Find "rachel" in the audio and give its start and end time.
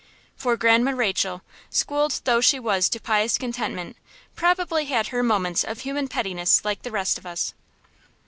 0.95-1.43